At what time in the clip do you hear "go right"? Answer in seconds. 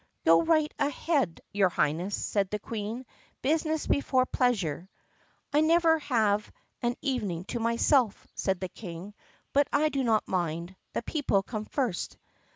0.25-0.73